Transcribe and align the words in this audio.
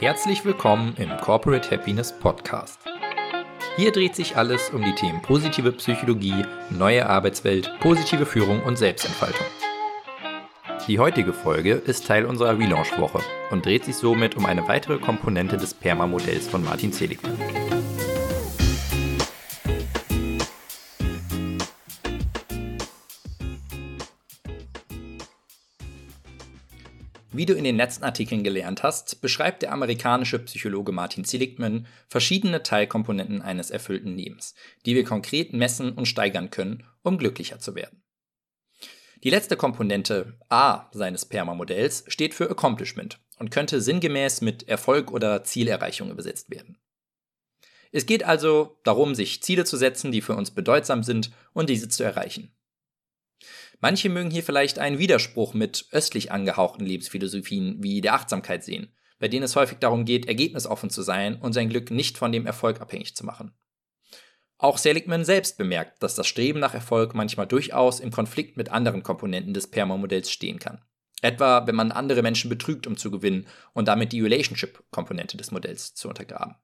Herzlich 0.00 0.44
willkommen 0.44 0.94
im 0.96 1.10
Corporate 1.16 1.72
Happiness 1.72 2.16
Podcast. 2.16 2.78
Hier 3.76 3.90
dreht 3.90 4.14
sich 4.14 4.36
alles 4.36 4.70
um 4.70 4.84
die 4.84 4.94
Themen 4.94 5.20
positive 5.22 5.72
Psychologie, 5.72 6.44
neue 6.70 7.04
Arbeitswelt, 7.08 7.72
positive 7.80 8.24
Führung 8.24 8.62
und 8.62 8.78
Selbstentfaltung. 8.78 9.44
Die 10.86 11.00
heutige 11.00 11.32
Folge 11.32 11.72
ist 11.72 12.06
Teil 12.06 12.26
unserer 12.26 12.56
Relaunch-Woche 12.56 13.22
und 13.50 13.66
dreht 13.66 13.86
sich 13.86 13.96
somit 13.96 14.36
um 14.36 14.46
eine 14.46 14.68
weitere 14.68 14.98
Komponente 14.98 15.56
des 15.56 15.74
PERMA-Modells 15.74 16.46
von 16.46 16.62
Martin 16.62 16.92
Seligman. 16.92 17.36
Wie 27.30 27.44
du 27.44 27.52
in 27.52 27.64
den 27.64 27.76
letzten 27.76 28.04
Artikeln 28.04 28.42
gelernt 28.42 28.82
hast, 28.82 29.20
beschreibt 29.20 29.60
der 29.60 29.72
amerikanische 29.72 30.38
Psychologe 30.38 30.92
Martin 30.92 31.24
Seligman 31.24 31.86
verschiedene 32.08 32.62
Teilkomponenten 32.62 33.42
eines 33.42 33.70
erfüllten 33.70 34.16
Lebens, 34.16 34.54
die 34.86 34.94
wir 34.94 35.04
konkret 35.04 35.52
messen 35.52 35.92
und 35.92 36.06
steigern 36.06 36.50
können, 36.50 36.84
um 37.02 37.18
glücklicher 37.18 37.58
zu 37.58 37.74
werden. 37.74 38.02
Die 39.24 39.30
letzte 39.30 39.56
Komponente 39.56 40.38
A 40.48 40.88
seines 40.92 41.26
PERMA-Modells 41.26 42.04
steht 42.08 42.32
für 42.32 42.50
Accomplishment 42.50 43.20
und 43.38 43.50
könnte 43.50 43.82
sinngemäß 43.82 44.40
mit 44.40 44.66
Erfolg 44.66 45.10
oder 45.10 45.44
Zielerreichung 45.44 46.10
übersetzt 46.10 46.50
werden. 46.50 46.78
Es 47.92 48.06
geht 48.06 48.24
also 48.24 48.78
darum, 48.84 49.14
sich 49.14 49.42
Ziele 49.42 49.64
zu 49.64 49.76
setzen, 49.76 50.12
die 50.12 50.20
für 50.20 50.34
uns 50.34 50.50
bedeutsam 50.50 51.02
sind 51.02 51.30
und 51.52 51.68
diese 51.68 51.88
zu 51.88 52.04
erreichen. 52.04 52.54
Manche 53.80 54.08
mögen 54.08 54.30
hier 54.30 54.42
vielleicht 54.42 54.78
einen 54.78 54.98
Widerspruch 54.98 55.54
mit 55.54 55.86
östlich 55.92 56.32
angehauchten 56.32 56.84
Lebensphilosophien 56.84 57.82
wie 57.82 58.00
der 58.00 58.14
Achtsamkeit 58.14 58.64
sehen, 58.64 58.92
bei 59.20 59.28
denen 59.28 59.44
es 59.44 59.56
häufig 59.56 59.78
darum 59.78 60.04
geht, 60.04 60.26
ergebnisoffen 60.26 60.90
zu 60.90 61.02
sein 61.02 61.36
und 61.40 61.52
sein 61.52 61.68
Glück 61.68 61.90
nicht 61.90 62.18
von 62.18 62.32
dem 62.32 62.46
Erfolg 62.46 62.80
abhängig 62.80 63.14
zu 63.14 63.24
machen. 63.24 63.52
Auch 64.60 64.78
Seligman 64.78 65.24
selbst 65.24 65.56
bemerkt, 65.56 66.02
dass 66.02 66.16
das 66.16 66.26
Streben 66.26 66.58
nach 66.58 66.74
Erfolg 66.74 67.14
manchmal 67.14 67.46
durchaus 67.46 68.00
im 68.00 68.10
Konflikt 68.10 68.56
mit 68.56 68.70
anderen 68.70 69.04
Komponenten 69.04 69.54
des 69.54 69.70
Perma-Modells 69.70 70.32
stehen 70.32 70.58
kann. 70.58 70.82
Etwa, 71.22 71.66
wenn 71.66 71.76
man 71.76 71.92
andere 71.92 72.22
Menschen 72.22 72.48
betrügt, 72.48 72.88
um 72.88 72.96
zu 72.96 73.12
gewinnen 73.12 73.46
und 73.72 73.86
damit 73.86 74.10
die 74.10 74.20
Relationship-Komponente 74.20 75.36
des 75.36 75.52
Modells 75.52 75.94
zu 75.94 76.08
untergraben. 76.08 76.56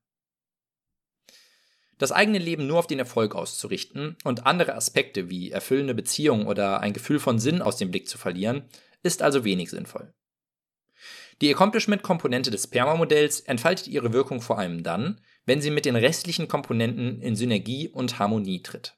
Das 1.98 2.12
eigene 2.12 2.38
Leben 2.38 2.66
nur 2.66 2.78
auf 2.78 2.86
den 2.86 2.98
Erfolg 2.98 3.34
auszurichten 3.34 4.16
und 4.24 4.46
andere 4.46 4.74
Aspekte 4.74 5.30
wie 5.30 5.50
erfüllende 5.50 5.94
Beziehungen 5.94 6.46
oder 6.46 6.80
ein 6.80 6.92
Gefühl 6.92 7.20
von 7.20 7.38
Sinn 7.38 7.62
aus 7.62 7.76
dem 7.76 7.90
Blick 7.90 8.08
zu 8.08 8.18
verlieren, 8.18 8.64
ist 9.02 9.22
also 9.22 9.44
wenig 9.44 9.70
sinnvoll. 9.70 10.12
Die 11.40 11.52
Accomplishment-Komponente 11.52 12.50
des 12.50 12.68
PERMA-Modells 12.68 13.40
entfaltet 13.40 13.88
ihre 13.88 14.12
Wirkung 14.12 14.40
vor 14.40 14.58
allem 14.58 14.82
dann, 14.82 15.20
wenn 15.46 15.60
sie 15.60 15.70
mit 15.70 15.84
den 15.84 15.96
restlichen 15.96 16.48
Komponenten 16.48 17.20
in 17.20 17.36
Synergie 17.36 17.88
und 17.88 18.18
Harmonie 18.18 18.62
tritt. 18.62 18.96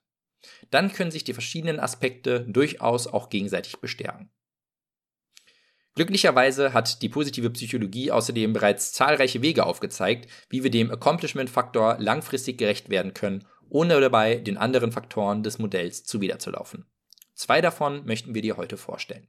Dann 0.70 0.92
können 0.92 1.10
sich 1.10 1.24
die 1.24 1.32
verschiedenen 1.32 1.80
Aspekte 1.80 2.40
durchaus 2.40 3.06
auch 3.06 3.30
gegenseitig 3.30 3.78
bestärken. 3.80 4.30
Glücklicherweise 5.96 6.74
hat 6.74 7.00
die 7.00 7.08
positive 7.08 7.48
Psychologie 7.48 8.10
außerdem 8.10 8.52
bereits 8.52 8.92
zahlreiche 8.92 9.40
Wege 9.40 9.64
aufgezeigt, 9.64 10.30
wie 10.50 10.62
wir 10.62 10.70
dem 10.70 10.90
Accomplishment-Faktor 10.90 11.96
langfristig 11.98 12.58
gerecht 12.58 12.90
werden 12.90 13.14
können, 13.14 13.46
ohne 13.70 13.98
dabei 13.98 14.36
den 14.36 14.58
anderen 14.58 14.92
Faktoren 14.92 15.42
des 15.42 15.58
Modells 15.58 16.04
zuwiderzulaufen. 16.04 16.84
Zwei 17.34 17.62
davon 17.62 18.04
möchten 18.04 18.34
wir 18.34 18.42
dir 18.42 18.58
heute 18.58 18.76
vorstellen. 18.76 19.26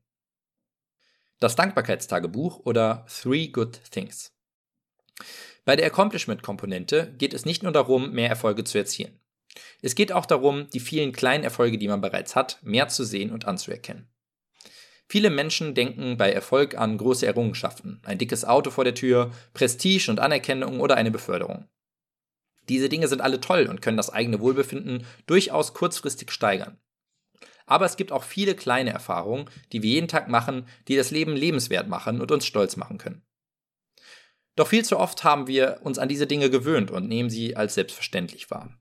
Das 1.39 1.55
Dankbarkeitstagebuch 1.55 2.59
oder 2.65 3.05
Three 3.07 3.47
Good 3.47 3.79
Things. 3.89 4.33
Bei 5.63 5.77
der 5.77 5.87
Accomplishment-Komponente 5.87 7.13
geht 7.17 7.33
es 7.33 7.45
nicht 7.45 7.63
nur 7.63 7.71
darum, 7.71 8.11
mehr 8.11 8.29
Erfolge 8.29 8.65
zu 8.65 8.77
erzielen. 8.77 9.17
Es 9.81 9.95
geht 9.95 10.11
auch 10.11 10.25
darum, 10.25 10.69
die 10.71 10.81
vielen 10.81 11.13
kleinen 11.13 11.45
Erfolge, 11.45 11.77
die 11.77 11.87
man 11.87 12.01
bereits 12.01 12.35
hat, 12.35 12.59
mehr 12.61 12.89
zu 12.89 13.05
sehen 13.05 13.31
und 13.31 13.45
anzuerkennen. 13.45 14.09
Viele 15.09 15.29
Menschen 15.29 15.73
denken 15.73 16.17
bei 16.17 16.31
Erfolg 16.31 16.77
an 16.77 16.97
große 16.97 17.25
Errungenschaften, 17.25 18.01
ein 18.03 18.17
dickes 18.17 18.43
Auto 18.43 18.71
vor 18.71 18.83
der 18.83 18.95
Tür, 18.95 19.31
Prestige 19.53 20.11
und 20.11 20.19
Anerkennung 20.19 20.81
oder 20.81 20.95
eine 20.95 21.11
Beförderung. 21.11 21.69
Diese 22.67 22.89
Dinge 22.89 23.07
sind 23.07 23.21
alle 23.21 23.39
toll 23.39 23.67
und 23.69 23.81
können 23.81 23.95
das 23.95 24.09
eigene 24.09 24.41
Wohlbefinden 24.41 25.05
durchaus 25.25 25.73
kurzfristig 25.73 26.31
steigern. 26.31 26.77
Aber 27.65 27.85
es 27.85 27.95
gibt 27.95 28.11
auch 28.11 28.23
viele 28.23 28.55
kleine 28.55 28.91
Erfahrungen, 28.91 29.49
die 29.71 29.81
wir 29.81 29.91
jeden 29.91 30.07
Tag 30.09 30.27
machen, 30.27 30.67
die 30.87 30.95
das 30.95 31.11
Leben 31.11 31.35
lebenswert 31.35 31.87
machen 31.87 32.19
und 32.19 32.31
uns 32.31 32.45
stolz 32.45 32.75
machen 32.75 32.97
können. 32.97 33.25
Doch 34.55 34.67
viel 34.67 34.83
zu 34.83 34.97
oft 34.97 35.23
haben 35.23 35.47
wir 35.47 35.79
uns 35.83 35.99
an 35.99 36.09
diese 36.09 36.27
Dinge 36.27 36.49
gewöhnt 36.49 36.91
und 36.91 37.07
nehmen 37.07 37.29
sie 37.29 37.55
als 37.55 37.75
selbstverständlich 37.75 38.49
wahr. 38.49 38.77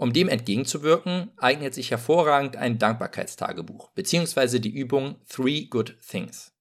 Um 0.00 0.14
dem 0.14 0.30
entgegenzuwirken, 0.30 1.30
eignet 1.36 1.74
sich 1.74 1.90
hervorragend 1.90 2.56
ein 2.56 2.78
Dankbarkeitstagebuch 2.78 3.90
bzw. 3.90 4.58
die 4.58 4.70
Übung 4.70 5.16
Three 5.28 5.66
Good 5.66 5.98
Things. 6.00 6.54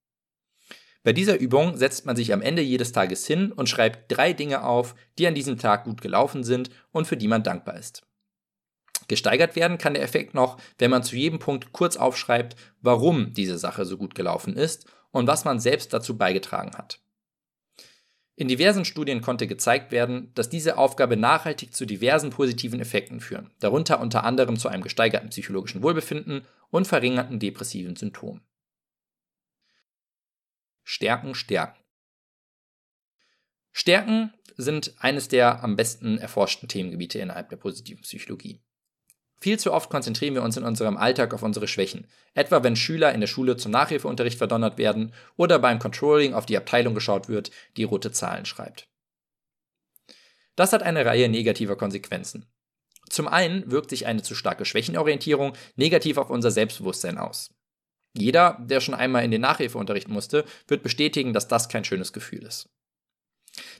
Bei 1.03 1.13
dieser 1.13 1.39
Übung 1.39 1.77
setzt 1.77 2.05
man 2.05 2.17
sich 2.17 2.33
am 2.33 2.41
Ende 2.41 2.61
jedes 2.61 2.91
Tages 2.91 3.25
hin 3.25 3.53
und 3.53 3.69
schreibt 3.69 4.11
drei 4.11 4.33
Dinge 4.33 4.65
auf, 4.65 4.93
die 5.17 5.25
an 5.25 5.35
diesem 5.35 5.57
Tag 5.57 5.85
gut 5.85 6.01
gelaufen 6.01 6.43
sind 6.43 6.69
und 6.91 7.07
für 7.07 7.15
die 7.15 7.29
man 7.29 7.41
dankbar 7.41 7.77
ist. 7.77 8.05
Gesteigert 9.07 9.55
werden 9.55 9.77
kann 9.77 9.93
der 9.93 10.03
Effekt 10.03 10.33
noch, 10.33 10.57
wenn 10.77 10.91
man 10.91 11.03
zu 11.03 11.15
jedem 11.15 11.39
Punkt 11.39 11.71
kurz 11.71 11.95
aufschreibt, 11.95 12.57
warum 12.81 13.31
diese 13.31 13.57
Sache 13.57 13.85
so 13.85 13.95
gut 13.95 14.15
gelaufen 14.15 14.57
ist 14.57 14.85
und 15.11 15.27
was 15.27 15.45
man 15.45 15.61
selbst 15.61 15.93
dazu 15.93 16.17
beigetragen 16.17 16.77
hat. 16.77 16.99
In 18.39 18.47
diversen 18.47 18.85
Studien 18.85 19.19
konnte 19.19 19.47
gezeigt 19.47 19.91
werden, 19.91 20.31
dass 20.33 20.47
diese 20.47 20.77
Aufgabe 20.77 21.17
nachhaltig 21.17 21.73
zu 21.73 21.85
diversen 21.85 22.29
positiven 22.29 22.79
Effekten 22.79 23.19
führen, 23.19 23.51
darunter 23.59 23.99
unter 23.99 24.23
anderem 24.23 24.55
zu 24.55 24.69
einem 24.69 24.81
gesteigerten 24.81 25.27
psychologischen 25.27 25.83
Wohlbefinden 25.83 26.47
und 26.69 26.87
verringerten 26.87 27.39
depressiven 27.39 27.97
Symptomen. 27.97 28.39
Stärken, 30.83 31.35
Stärken. 31.35 31.83
Stärken 33.73 34.33
sind 34.55 34.93
eines 34.99 35.27
der 35.27 35.61
am 35.61 35.75
besten 35.75 36.17
erforschten 36.17 36.69
Themengebiete 36.69 37.19
innerhalb 37.19 37.49
der 37.49 37.57
positiven 37.57 38.03
Psychologie. 38.03 38.61
Viel 39.41 39.57
zu 39.57 39.71
oft 39.71 39.89
konzentrieren 39.89 40.33
wir 40.33 40.43
uns 40.43 40.57
in 40.57 40.63
unserem 40.63 40.97
Alltag 40.97 41.33
auf 41.33 41.43
unsere 41.43 41.67
Schwächen, 41.67 42.07
etwa 42.33 42.61
wenn 42.61 42.75
Schüler 42.75 43.13
in 43.13 43.21
der 43.21 43.27
Schule 43.27 43.55
zum 43.55 43.71
Nachhilfeunterricht 43.71 44.37
verdonnert 44.37 44.77
werden 44.77 45.13
oder 45.37 45.59
beim 45.59 45.79
Controlling 45.79 46.33
auf 46.33 46.45
die 46.45 46.57
Abteilung 46.57 46.93
geschaut 46.93 47.29
wird, 47.29 47.51
die 47.77 47.83
rote 47.83 48.11
Zahlen 48.11 48.45
schreibt. 48.45 48.87
Das 50.55 50.73
hat 50.73 50.83
eine 50.83 51.05
Reihe 51.05 51.29
negativer 51.29 51.77
Konsequenzen. 51.77 52.45
Zum 53.09 53.29
einen 53.29 53.71
wirkt 53.71 53.89
sich 53.89 54.05
eine 54.05 54.21
zu 54.21 54.35
starke 54.35 54.65
Schwächenorientierung 54.65 55.53
negativ 55.77 56.17
auf 56.17 56.29
unser 56.29 56.51
Selbstbewusstsein 56.51 57.17
aus. 57.17 57.49
Jeder, 58.13 58.57
der 58.59 58.81
schon 58.81 58.93
einmal 58.93 59.23
in 59.23 59.31
den 59.31 59.41
Nachhilfeunterricht 59.41 60.09
musste, 60.09 60.43
wird 60.67 60.83
bestätigen, 60.83 61.31
dass 61.31 61.47
das 61.47 61.69
kein 61.69 61.85
schönes 61.85 62.11
Gefühl 62.11 62.43
ist. 62.43 62.69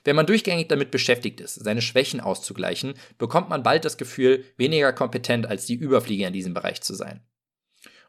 Wenn 0.04 0.16
man 0.16 0.26
durchgängig 0.26 0.68
damit 0.68 0.90
beschäftigt 0.90 1.40
ist, 1.40 1.54
seine 1.54 1.82
Schwächen 1.82 2.20
auszugleichen, 2.20 2.94
bekommt 3.18 3.48
man 3.48 3.62
bald 3.62 3.84
das 3.84 3.96
Gefühl, 3.96 4.44
weniger 4.56 4.92
kompetent 4.92 5.46
als 5.46 5.66
die 5.66 5.74
Überflieger 5.74 6.26
in 6.26 6.32
diesem 6.32 6.54
Bereich 6.54 6.80
zu 6.80 6.94
sein. 6.94 7.20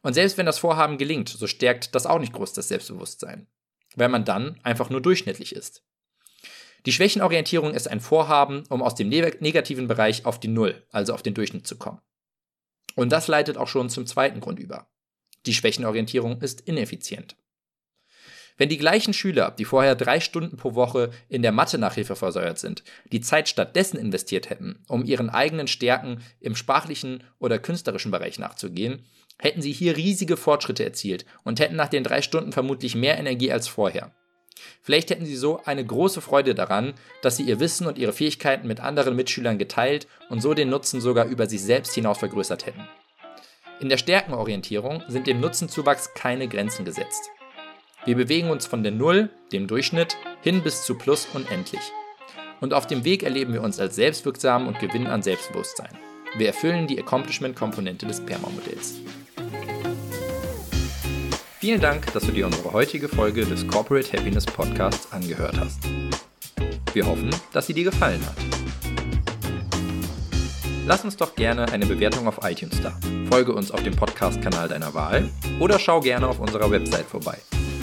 Und 0.01 0.13
selbst 0.13 0.37
wenn 0.37 0.45
das 0.45 0.59
Vorhaben 0.59 0.97
gelingt, 0.97 1.29
so 1.29 1.47
stärkt 1.47 1.93
das 1.95 2.05
auch 2.05 2.19
nicht 2.19 2.33
groß 2.33 2.53
das 2.53 2.67
Selbstbewusstsein, 2.67 3.47
weil 3.95 4.09
man 4.09 4.25
dann 4.25 4.59
einfach 4.63 4.89
nur 4.89 5.01
durchschnittlich 5.01 5.55
ist. 5.55 5.83
Die 6.87 6.91
Schwächenorientierung 6.91 7.73
ist 7.75 7.87
ein 7.87 7.99
Vorhaben, 7.99 8.63
um 8.69 8.81
aus 8.81 8.95
dem 8.95 9.09
negativen 9.09 9.87
Bereich 9.87 10.25
auf 10.25 10.39
die 10.39 10.47
Null, 10.47 10.83
also 10.89 11.13
auf 11.13 11.21
den 11.21 11.35
Durchschnitt 11.35 11.67
zu 11.67 11.77
kommen. 11.77 12.01
Und 12.95 13.11
das 13.11 13.27
leitet 13.27 13.57
auch 13.57 13.67
schon 13.67 13.89
zum 13.89 14.07
zweiten 14.07 14.39
Grund 14.39 14.59
über. 14.59 14.87
Die 15.45 15.53
Schwächenorientierung 15.53 16.41
ist 16.41 16.61
ineffizient. 16.61 17.35
Wenn 18.57 18.69
die 18.69 18.77
gleichen 18.77 19.13
Schüler, 19.13 19.51
die 19.57 19.65
vorher 19.65 19.95
drei 19.95 20.19
Stunden 20.19 20.57
pro 20.57 20.75
Woche 20.75 21.11
in 21.29 21.41
der 21.41 21.51
Mathe-Nachhilfe 21.51 22.15
versäuert 22.15 22.59
sind, 22.59 22.83
die 23.11 23.21
Zeit 23.21 23.49
stattdessen 23.49 23.97
investiert 23.97 24.49
hätten, 24.49 24.83
um 24.87 25.03
ihren 25.03 25.29
eigenen 25.29 25.67
Stärken 25.67 26.21
im 26.39 26.55
sprachlichen 26.55 27.23
oder 27.39 27.59
künstlerischen 27.59 28.11
Bereich 28.11 28.39
nachzugehen, 28.39 29.05
hätten 29.39 29.61
sie 29.61 29.71
hier 29.71 29.97
riesige 29.97 30.37
Fortschritte 30.37 30.83
erzielt 30.83 31.25
und 31.43 31.59
hätten 31.59 31.75
nach 31.75 31.89
den 31.89 32.03
drei 32.03 32.21
Stunden 32.21 32.51
vermutlich 32.51 32.95
mehr 32.95 33.17
Energie 33.17 33.51
als 33.51 33.67
vorher. 33.67 34.11
Vielleicht 34.83 35.09
hätten 35.09 35.25
sie 35.25 35.35
so 35.35 35.61
eine 35.65 35.83
große 35.83 36.21
Freude 36.21 36.53
daran, 36.53 36.93
dass 37.21 37.37
sie 37.37 37.43
ihr 37.43 37.59
Wissen 37.59 37.87
und 37.87 37.97
ihre 37.97 38.13
Fähigkeiten 38.13 38.67
mit 38.67 38.79
anderen 38.79 39.15
Mitschülern 39.15 39.57
geteilt 39.57 40.07
und 40.29 40.41
so 40.41 40.53
den 40.53 40.69
Nutzen 40.69 41.01
sogar 41.01 41.25
über 41.25 41.47
sich 41.47 41.63
selbst 41.63 41.93
hinaus 41.95 42.19
vergrößert 42.19 42.65
hätten. 42.65 42.87
In 43.79 43.89
der 43.89 43.97
Stärkenorientierung 43.97 45.03
sind 45.07 45.25
dem 45.25 45.39
Nutzenzuwachs 45.39 46.13
keine 46.13 46.47
Grenzen 46.47 46.85
gesetzt. 46.85 47.31
Wir 48.03 48.15
bewegen 48.15 48.49
uns 48.49 48.65
von 48.65 48.81
der 48.81 48.91
Null, 48.91 49.29
dem 49.51 49.67
Durchschnitt, 49.67 50.17
hin 50.41 50.63
bis 50.63 50.83
zu 50.83 50.95
Plus 50.95 51.27
unendlich. 51.35 51.81
Und 52.59 52.73
auf 52.73 52.87
dem 52.87 53.05
Weg 53.05 53.21
erleben 53.21 53.53
wir 53.53 53.61
uns 53.61 53.79
als 53.79 53.95
selbstwirksam 53.95 54.67
und 54.67 54.79
gewinnen 54.79 55.05
an 55.05 55.21
Selbstbewusstsein. 55.21 55.91
Wir 56.35 56.47
erfüllen 56.47 56.87
die 56.87 56.99
Accomplishment-Komponente 56.99 58.07
des 58.07 58.19
PERMA-Modells. 58.25 58.95
Vielen 61.59 61.79
Dank, 61.79 62.11
dass 62.13 62.23
du 62.23 62.31
dir 62.31 62.47
unsere 62.47 62.73
heutige 62.73 63.07
Folge 63.07 63.45
des 63.45 63.67
Corporate 63.67 64.17
Happiness 64.17 64.47
Podcasts 64.47 65.11
angehört 65.11 65.59
hast. 65.59 65.81
Wir 66.93 67.05
hoffen, 67.05 67.29
dass 67.53 67.67
sie 67.67 67.75
dir 67.75 67.83
gefallen 67.83 68.25
hat. 68.25 68.35
Lass 70.87 71.05
uns 71.05 71.17
doch 71.17 71.35
gerne 71.35 71.71
eine 71.71 71.85
Bewertung 71.85 72.27
auf 72.27 72.39
iTunes 72.41 72.81
da. 72.81 72.97
Folge 73.29 73.53
uns 73.53 73.69
auf 73.69 73.83
dem 73.83 73.95
Podcast-Kanal 73.95 74.69
deiner 74.69 74.95
Wahl 74.95 75.29
oder 75.59 75.77
schau 75.77 75.99
gerne 75.99 76.27
auf 76.27 76.39
unserer 76.39 76.71
Website 76.71 77.05
vorbei 77.05 77.37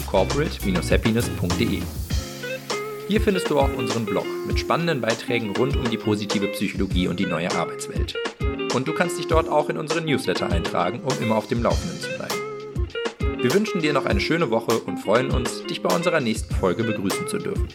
corporate-happiness.de. 0.09 1.81
Hier 3.07 3.21
findest 3.21 3.49
du 3.49 3.59
auch 3.59 3.71
unseren 3.77 4.05
Blog 4.05 4.25
mit 4.47 4.59
spannenden 4.59 5.01
Beiträgen 5.01 5.55
rund 5.55 5.77
um 5.77 5.89
die 5.89 5.97
positive 5.97 6.47
Psychologie 6.47 7.07
und 7.07 7.19
die 7.19 7.27
neue 7.27 7.51
Arbeitswelt. 7.51 8.15
Und 8.73 8.87
du 8.87 8.93
kannst 8.93 9.19
dich 9.19 9.27
dort 9.27 9.47
auch 9.47 9.69
in 9.69 9.77
unseren 9.77 10.05
Newsletter 10.05 10.51
eintragen, 10.51 11.01
um 11.03 11.13
immer 11.21 11.35
auf 11.35 11.47
dem 11.47 11.61
Laufenden 11.61 11.99
zu 11.99 12.09
bleiben. 12.09 13.41
Wir 13.41 13.53
wünschen 13.53 13.81
dir 13.81 13.93
noch 13.93 14.05
eine 14.05 14.19
schöne 14.19 14.49
Woche 14.49 14.79
und 14.79 14.97
freuen 14.97 15.29
uns, 15.29 15.63
dich 15.65 15.81
bei 15.81 15.95
unserer 15.95 16.19
nächsten 16.19 16.55
Folge 16.55 16.83
begrüßen 16.83 17.27
zu 17.27 17.37
dürfen. 17.37 17.67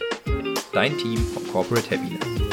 Dein 0.73 0.97
Team 0.97 1.17
von 1.17 1.47
Corporate 1.47 1.89
Happiness. 1.89 2.44